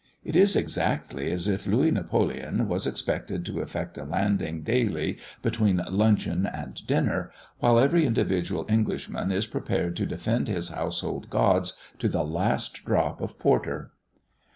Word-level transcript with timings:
It 0.23 0.35
is 0.35 0.55
exactly 0.55 1.31
as 1.31 1.47
if 1.47 1.67
Louis 1.67 1.91
Napoleon 1.91 2.67
was 2.67 2.87
expected 2.87 3.45
to 3.45 3.59
effect 3.61 3.99
a 3.99 4.03
landing 4.03 4.63
daily 4.63 5.19
between 5.43 5.79
luncheon 5.91 6.47
and 6.47 6.73
dinner, 6.87 7.29
while 7.59 7.77
every 7.77 8.07
individual 8.07 8.65
Englishman 8.67 9.31
is 9.31 9.45
prepared 9.45 9.95
to 9.97 10.07
defend 10.07 10.47
his 10.47 10.69
household 10.69 11.29
gods 11.29 11.73
to 11.99 12.09
the 12.09 12.23
last 12.23 12.83
drop 12.83 13.21
of 13.21 13.37
porter. 13.37 13.91